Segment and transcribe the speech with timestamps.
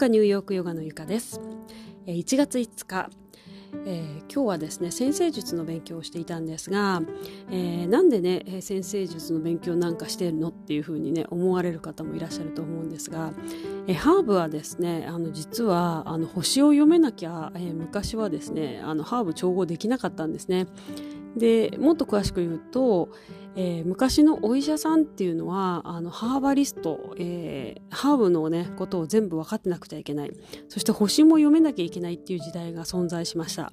[0.00, 1.42] かニューヨークヨガのゆかです
[2.06, 3.10] 1月5日
[3.84, 7.02] えー、今日はですね先生術の勉強をしていたんですが、
[7.50, 13.32] えー、なんでね先生術の勉強なんかしてるのっていうふうにね思われる方もいらっしゃると思うんですが、
[13.86, 20.66] えー、ハーブはですねあの実はあの星を読めなきゃ、え、昔はですねあのハーブ調合できなかったんですね。
[21.36, 23.08] でもっと詳しく言うと、
[23.56, 30.32] えー、昔のお医者さんっていうのはあのハーバリスト、えー、ハーブの、ね、ことを全部分かってなくちゃいけない。
[30.68, 33.72] そして星も読めなきゃいけないっていう時代が存在しました。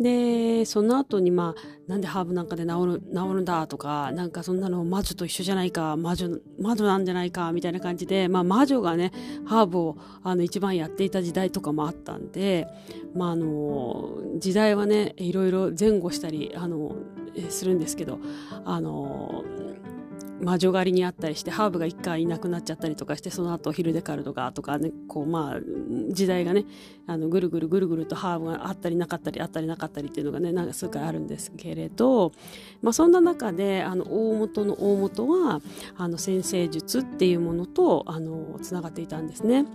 [0.00, 9.12] でその後にまあなんでハーブなんかで治る治るんだとかなんかそんなの魔女と一緒じゃないか魔女魔女なんじゃないかみたいな感じで、まあ、魔女がね
[9.44, 12.66] ハーブをあの一番やっていた時代とかもあったんで、
[13.14, 16.96] まあ、あの時代はねいろいろ前後したりあの
[17.48, 18.18] するんですけど
[18.64, 19.44] あの
[20.42, 25.60] 魔女狩りにあったりしてハーブが一回いなくなっちゃったりとかしてその後ヒルデカルドがとかねこうまあ
[26.10, 26.64] 時代がね
[27.06, 32.32] あのぐるぐるぐるぐるとハーブがあったりなかったりあったりなかったりっていうのがねなんか数回あるんですけれど、
[32.82, 35.60] まあ、そんな中であの大元の大元は
[35.96, 39.66] あの先生術っていうものとあのつながっていたんですね。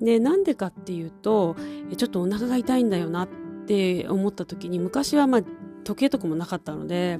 [0.00, 1.56] でなんでかっていうと
[1.96, 3.28] ちょっとお腹が痛いんだよなっ
[3.66, 5.42] て思った時に昔はまあ
[5.84, 7.18] 時計とかもなかったので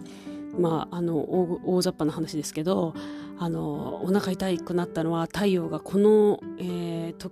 [0.58, 2.94] まあ、あの大大雑把な話ですけど
[3.38, 7.30] あのお腹痛くなったのは太陽がこの、えー、と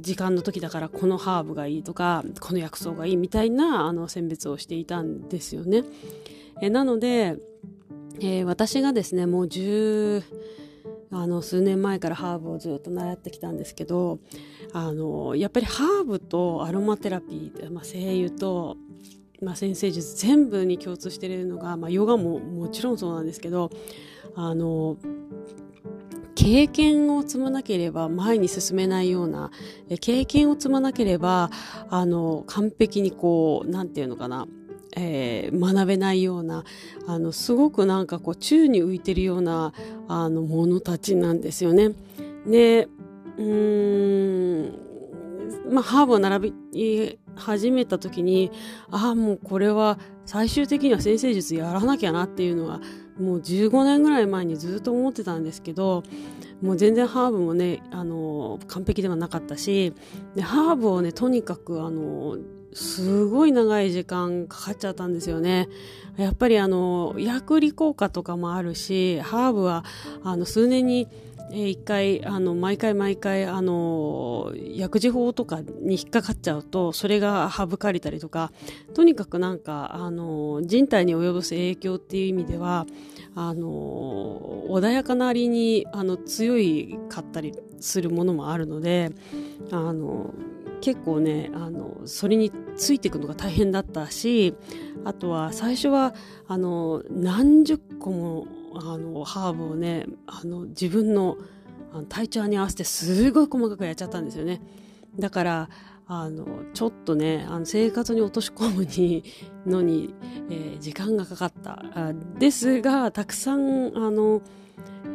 [0.00, 5.84] 時間の時だからこのハーブがいいとかこの薬草がいいみたいなあの選別をしていたんですよね。
[6.60, 7.36] えなので、
[8.20, 10.22] えー、私がですねもう十
[11.10, 14.18] あの数年前からハーブをずっと習ってきたんですけど
[14.72, 18.76] あのやっぱりハーブとアロマテラピー、まあ、精油と
[19.40, 23.70] まあ、先生術全部に共通しているのが、まあ、ヨガももちろんそうなんですけど
[24.34, 24.96] あの
[26.34, 29.50] 経験を積まなければ前に進めないような
[30.00, 31.50] 経験を積まなければ
[31.90, 34.46] あの完璧にこうなんていうのかな
[34.96, 36.64] えー、学べないような
[37.06, 39.72] あのすごくなんかこう宙に浮いてるような
[40.08, 41.92] あのものたちなんですよね。
[42.46, 42.88] で
[43.36, 44.87] うーん
[45.70, 48.50] まあハーブを並び始めた時に
[48.90, 52.80] ああもうこれは最終的には先生術やらなきゃなっていうのは
[53.18, 56.02] もう15年ぐらい前にずっと思ってたんですけど
[56.62, 59.94] もう全然ハーブもねあの完璧ではなかったし
[60.34, 62.36] でハーブをねとにかくあの
[62.74, 65.68] すごい長い時間かかっちゃったんですよね。
[66.16, 69.84] やっぱりあの薬理効果とかもあるしハーブは
[70.22, 71.08] あの数年に
[71.50, 78.52] えー、一回あの毎回毎回あの薬事法とかに引っかかっちゃうとそれが省かれたりとか
[78.94, 82.86] とにかくなんかあの人体に及ぼす影響っていう意味では
[83.34, 89.12] あの穏やかなりにあの強いかったりするものもあるので
[89.70, 90.34] あの
[90.80, 94.54] 結構ねあのそれについていくのが大変だったし
[95.04, 96.14] あとは最初は
[96.46, 98.46] あの何十個も
[98.80, 101.36] あのハーブをねあの自分の
[102.08, 104.60] 体調に合わせてすごい細かくやっちゃったんですよね。
[105.18, 105.68] だから
[106.06, 109.24] あのちょっとねあの生活に落とし込むに
[109.66, 110.14] のに、
[110.48, 111.82] えー、時間がかかった。
[112.38, 114.40] ですがたくさんあの、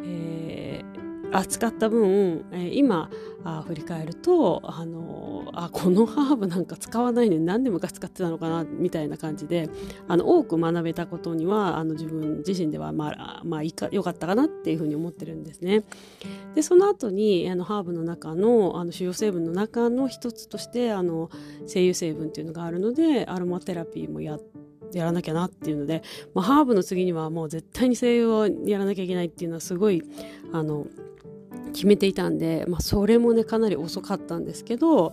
[0.04, 3.10] えー、扱った分、え、今
[3.44, 9.68] あ振り返るとあのあこのハーブなんか使わないのに何で昔使ってたのかなみたいな感じで
[10.08, 15.84] あの多く学べたことにはあの自分自身ではまあ、まあ、いいかよかったかなっていうふうに思ってるんですね。
[16.54, 21.30] でその後にあのハーブの中のあの主要成分の中の一つとしてあの
[21.66, 26.02] 精油成分っていうのがあるのでアロマテラピーもやってやらなきゃなっていうので、
[26.34, 30.02] まあ、ハーブの次にはもう絶対に精油をやらなきゃいけないっていうのはすごい
[30.52, 30.86] あの
[31.74, 35.12] 決めていたんで、まあ、それもねかなり遅かったんですけど、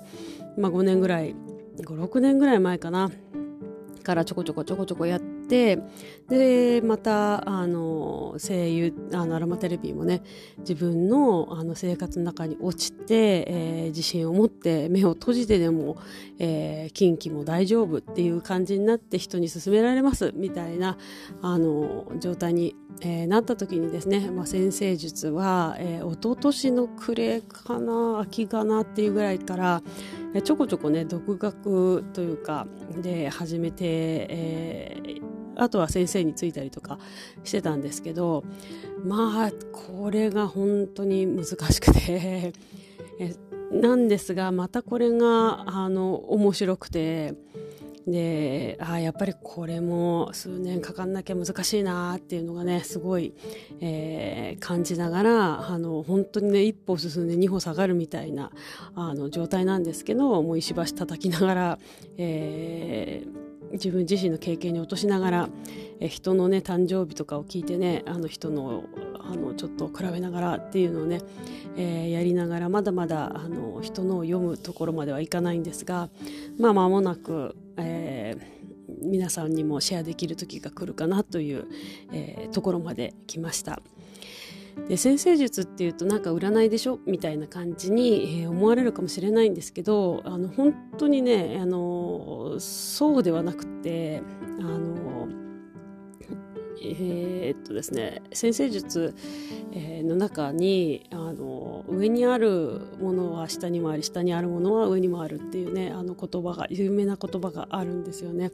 [0.57, 1.35] まあ、5年ぐらい
[1.79, 3.11] 56年ぐらい前かな
[4.03, 5.21] からちょこちょこちょこちょこやっ
[5.51, 5.79] て
[6.29, 10.23] でまたあの声優あのアロマテレビもね
[10.59, 15.97] 自分のあの生活の中に落ちて、えー、自信を持って目を閉じてでも、
[16.39, 20.97] えー、近畿も大丈夫っていう感じになって人に勧められますみたいな
[21.41, 29.83] あの状態に、えー、なった時にですね、まあ、先生術は、えー、一昨年の暮れかな秋かなっていうぐらいから
[30.45, 32.67] ちょこちょこね独学というか
[33.01, 35.30] で始めて、えー、
[35.61, 36.97] あとは先生についたりとか
[37.43, 38.43] してたんですけど
[39.05, 42.53] まあこれが本当に難しくて
[43.71, 47.35] なんですがまたこれがあの面白くて
[48.07, 53.33] であやっぱりこれも数年かかんなきゃ難しいなっていうのがねすごい、
[53.79, 58.51] えー、感じながらあの本当にね一歩進んで二歩下がるみたいな
[58.95, 61.79] あの状態なんですけどもう石橋叩きながら、
[62.17, 63.23] え、
[63.73, 65.49] 自分自身の経験に落としながら、
[65.99, 68.85] え人のね誕生日とかを聞いてねあの人の
[69.23, 71.21] あのちょっと比べながらっていうのをね、
[71.77, 76.09] えー、やりながらまだまだあの人のを読むところまではいかないんですが
[76.59, 81.65] まあ間もなく、えー、皆さんにもシェアできる時が来るかなという、
[82.11, 83.81] えー、ところまで来ました。
[84.87, 94.21] で先生術っていうとなんか占いでしょみたいな感じに、えー、思われるかもしれないんですけどあの本当にねあのそうではなくて
[94.59, 95.27] あの
[96.83, 99.15] えー、っとですね先生術、
[99.71, 108.51] えー、の中にあの上にあるものは下にもあり下にあるものは上にもあるっていうねあの言葉が有名な言葉があるんですよね。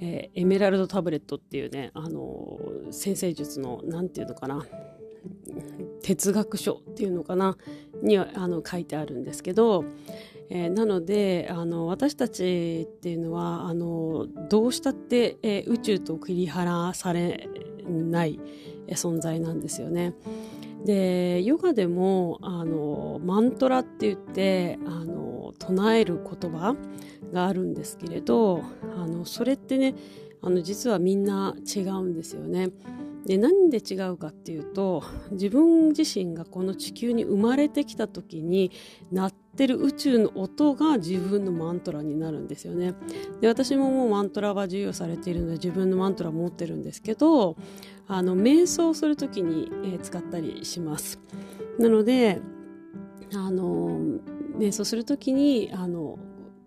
[0.00, 2.58] えー、エメラルドタブレットっていうねあの
[2.90, 4.66] 先生術の何て言うのかな
[6.06, 7.58] 哲学書っていうのかな
[8.00, 9.84] にあの書いてあるんですけど、
[10.50, 17.48] えー、なのであの私たちっていうのはあのどうしたって、えー、宇宙と切り離され
[17.88, 18.38] ない
[18.90, 20.14] 存在なんですよね。
[20.84, 26.76] でヨガでもあのマントラって言ってあの唱える言葉
[27.32, 28.62] があるんですけれど
[28.96, 29.96] あのそれってね
[30.40, 32.70] あの実はみんな違うんですよね。
[33.26, 35.02] で何で違うかっていうと
[35.32, 38.70] 自分自身がこの地球に生まれてきた時に
[39.10, 42.94] 鳴ってる宇宙の音が自分のマントラになるんですよね。
[43.40, 47.56] で私ももうマントラは授与されているので自分のマントラ持ってるんですけど
[48.06, 51.18] あの瞑想する時に、え、使ったりします。
[51.80, 52.40] なので
[53.34, 53.98] あの
[54.56, 56.16] 瞑想する時にあの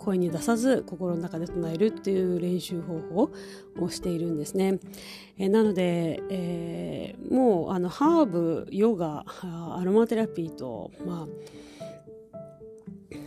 [0.10, 3.32] 声に出さず心の中で唱えるっていう練習方法
[3.80, 4.80] をしているんですね。
[5.38, 11.28] えー、なので、えー、もうあのハーブヨガアロマテラピーと、まあ
[13.12, 13.18] う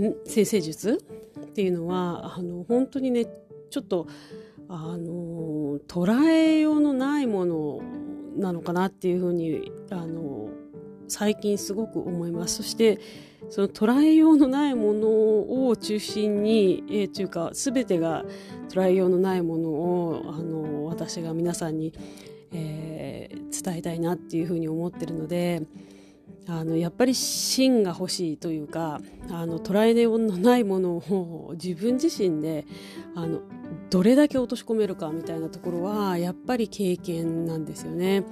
[0.00, 1.04] ん、先生術
[1.38, 3.26] っていうのはあの本当にね
[3.68, 4.06] ちょっと
[4.68, 7.82] あの捉えようのないもの
[8.38, 10.48] なのかなっていうふうにあの
[11.08, 12.56] 最近すごく思います。
[12.56, 12.98] そして
[13.48, 15.08] その捉えようのないもの
[15.68, 18.24] を中心に、えー、というか全てが
[18.68, 21.92] 捉えようのないものをあの私が皆さんに、
[22.52, 25.62] えー、伝えたいなっていうふうに思ってるので
[26.48, 29.00] あのやっぱり芯が欲しいというか
[29.30, 32.66] あの捉えようのないものを自分自身で
[33.14, 33.40] あの
[33.90, 38.24] どれだけ落とし込めるかみたいなところはやっぱり経験なんですよね。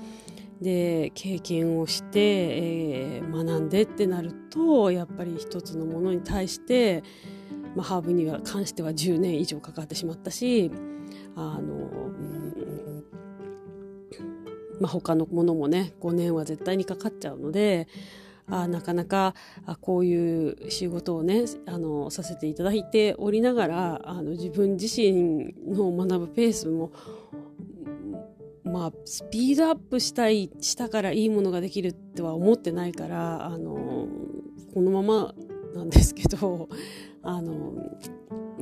[0.65, 7.05] で経験をして、えー、学んでってなるとやっぱり一つのものに対して、
[7.77, 10.73] まあ、ハーブには関しては10年以上かかってしまったし
[11.37, 13.05] あの、うん
[14.81, 17.87] まあ、他のものもね5年は絶対にかかっちゃうので
[18.47, 19.35] あなかなか
[19.67, 26.91] あこういう仕事をねあのさせていただいておりながらあの自分自身の学ぶペースも
[28.75, 34.09] まあ、スピードアップしたいしたからいいものができるっては思ってないからあの
[34.75, 35.33] このまま
[35.77, 36.69] なんですけど
[37.23, 37.75] あの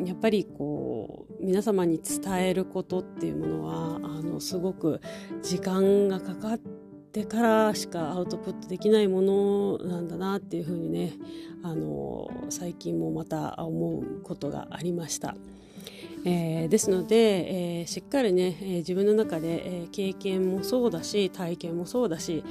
[0.04, 5.00] やっぱりこう皆様に伝えることっていうものはあのすごく
[5.42, 11.14] 時間がかかってからしかアウトプットできないものなんだなっていうふうにね
[11.62, 15.34] あの最近もまた思うことがありました。
[16.24, 22.44] えー、ですので、えー、しっかりね、えー、自分の中で、え経験もそうだし体験もそうだし、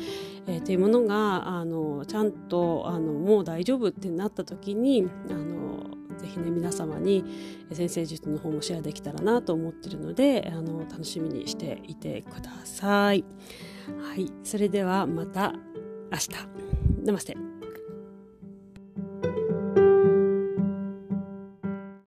[0.48, 7.24] えー、というものがあのちゃんとあのもう大丈夫ってなった時にあのぜひね皆様に
[7.72, 13.24] 先生術の方もシェアできたらなと思ってるのであの楽しみにしていてください。
[14.00, 15.54] はい、それではまた
[16.12, 16.30] 明日。
[17.04, 17.50] ナマステ。